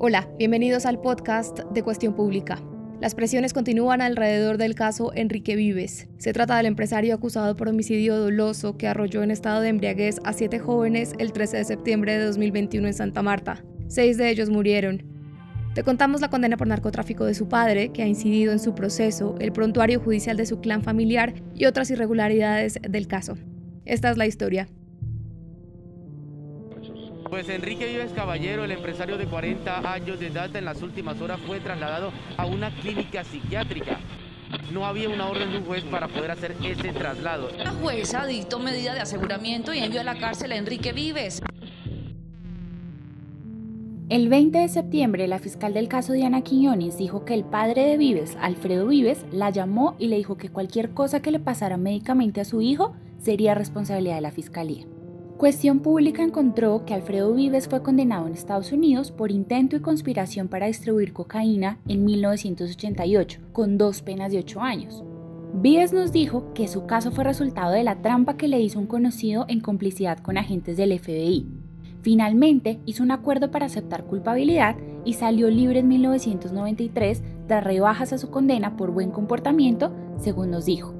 [0.00, 2.62] Hola, bienvenidos al podcast de Cuestión Pública.
[3.00, 6.06] Las presiones continúan alrededor del caso Enrique Vives.
[6.18, 10.34] Se trata del empresario acusado por homicidio doloso que arrolló en estado de embriaguez a
[10.34, 13.64] siete jóvenes el 13 de septiembre de 2021 en Santa Marta.
[13.88, 15.02] Seis de ellos murieron.
[15.74, 19.34] Te contamos la condena por narcotráfico de su padre, que ha incidido en su proceso,
[19.40, 23.36] el prontuario judicial de su clan familiar y otras irregularidades del caso.
[23.84, 24.68] Esta es la historia.
[27.30, 31.38] Pues Enrique Vives Caballero, el empresario de 40 años de edad, en las últimas horas
[31.46, 33.98] fue trasladado a una clínica psiquiátrica.
[34.72, 37.50] No había una orden de un juez para poder hacer ese traslado.
[37.58, 41.42] La jueza dictó medida de aseguramiento y envió a la cárcel a Enrique Vives.
[44.08, 47.98] El 20 de septiembre, la fiscal del caso Diana Quiñones dijo que el padre de
[47.98, 52.40] Vives, Alfredo Vives, la llamó y le dijo que cualquier cosa que le pasara médicamente
[52.40, 54.86] a su hijo sería responsabilidad de la fiscalía.
[55.38, 60.48] Cuestión Pública encontró que Alfredo Vives fue condenado en Estados Unidos por intento y conspiración
[60.48, 65.04] para distribuir cocaína en 1988, con dos penas de 8 años.
[65.54, 68.88] Vives nos dijo que su caso fue resultado de la trampa que le hizo un
[68.88, 71.46] conocido en complicidad con agentes del FBI.
[72.02, 74.74] Finalmente hizo un acuerdo para aceptar culpabilidad
[75.04, 80.64] y salió libre en 1993 tras rebajas a su condena por buen comportamiento, según nos
[80.64, 80.97] dijo.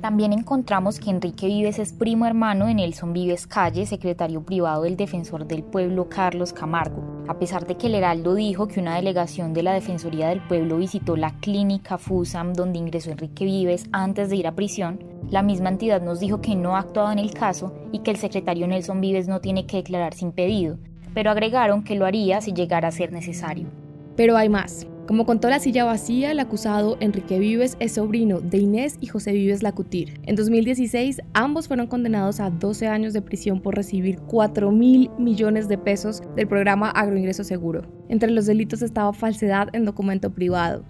[0.00, 4.96] También encontramos que Enrique Vives es primo hermano de Nelson Vives Calle, secretario privado del
[4.96, 7.02] defensor del pueblo Carlos Camargo.
[7.28, 10.78] A pesar de que el Heraldo dijo que una delegación de la Defensoría del Pueblo
[10.78, 15.68] visitó la clínica FUSAM donde ingresó Enrique Vives antes de ir a prisión, la misma
[15.68, 19.02] entidad nos dijo que no ha actuado en el caso y que el secretario Nelson
[19.02, 20.78] Vives no tiene que declararse impedido,
[21.12, 23.68] pero agregaron que lo haría si llegara a ser necesario.
[24.16, 24.86] Pero hay más.
[25.10, 29.32] Como contó la silla vacía, el acusado Enrique Vives es sobrino de Inés y José
[29.32, 30.20] Vives Lacutir.
[30.22, 35.66] En 2016, ambos fueron condenados a 12 años de prisión por recibir 4 mil millones
[35.66, 37.82] de pesos del programa Agroingreso Seguro.
[38.08, 40.84] Entre los delitos estaba falsedad en documento privado,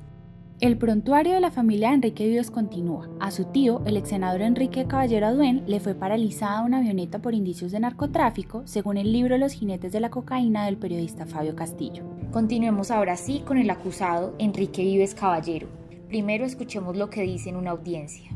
[0.61, 3.09] el prontuario de la familia Enrique Vives continúa.
[3.19, 7.33] A su tío, el ex senador Enrique Caballero Aduén, le fue paralizada una avioneta por
[7.33, 12.05] indicios de narcotráfico, según el libro Los jinetes de la cocaína del periodista Fabio Castillo.
[12.33, 15.67] Continuemos ahora sí con el acusado Enrique Vives Caballero.
[16.07, 18.31] Primero escuchemos lo que dice en una audiencia.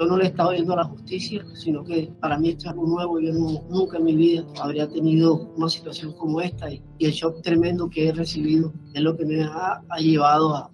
[0.00, 2.70] Yo no le he estado viendo a la justicia, sino que para mí esto es
[2.72, 3.20] algo nuevo.
[3.20, 3.32] Yo
[3.70, 8.08] nunca en mi vida habría tenido una situación como esta y, el shock tremendo que
[8.08, 10.70] he recibido es lo que me ha, llevado a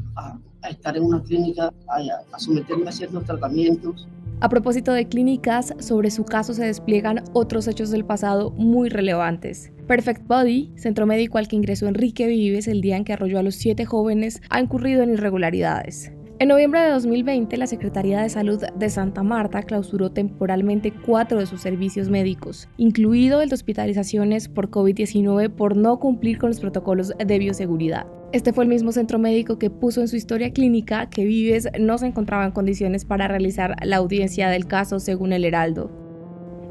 [0.62, 4.06] a estar en una clínica, a, someterme a ciertos tratamientos.
[4.42, 9.70] A propósito de clínicas, sobre su caso se despliegan otros hechos del pasado muy relevantes.
[9.86, 13.42] Perfect Body, centro médico al que ingresó Enrique Vives el día en que arrolló a
[13.42, 16.12] los siete jóvenes, ha incurrido en irregularidades.
[16.38, 21.44] En noviembre de 2020, la Secretaría de Salud de Santa Marta clausuró temporalmente cuatro de
[21.44, 27.12] sus servicios médicos, incluido el de hospitalizaciones por COVID-19 por no cumplir con los protocolos
[27.18, 28.06] de bioseguridad.
[28.32, 31.98] Este fue el mismo centro médico que puso en su historia clínica que Vives no
[31.98, 35.90] se encontraba en condiciones para realizar la audiencia del caso según el Heraldo.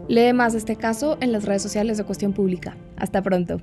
[0.07, 2.77] Lee más este caso en las redes sociales de Cuestión Pública.
[2.95, 3.59] Hasta pronto.